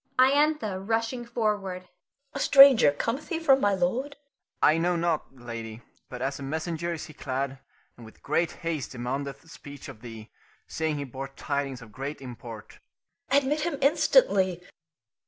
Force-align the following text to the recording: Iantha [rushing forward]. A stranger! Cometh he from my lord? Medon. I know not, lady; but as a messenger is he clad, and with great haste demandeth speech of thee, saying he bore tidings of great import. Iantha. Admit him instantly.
Iantha 0.17 0.79
[rushing 0.83 1.25
forward]. 1.27 1.87
A 2.33 2.39
stranger! 2.39 2.91
Cometh 2.91 3.27
he 3.27 3.37
from 3.37 3.61
my 3.61 3.75
lord? 3.75 4.15
Medon. 4.15 4.15
I 4.63 4.77
know 4.79 4.95
not, 4.95 5.35
lady; 5.35 5.83
but 6.09 6.23
as 6.23 6.39
a 6.39 6.41
messenger 6.41 6.91
is 6.91 7.05
he 7.05 7.13
clad, 7.13 7.59
and 7.95 8.03
with 8.03 8.23
great 8.23 8.49
haste 8.65 8.93
demandeth 8.93 9.47
speech 9.51 9.87
of 9.89 10.01
thee, 10.01 10.31
saying 10.65 10.95
he 10.97 11.03
bore 11.03 11.27
tidings 11.27 11.83
of 11.83 11.91
great 11.91 12.19
import. 12.19 12.79
Iantha. 13.29 13.37
Admit 13.43 13.61
him 13.61 13.77
instantly. 13.79 14.63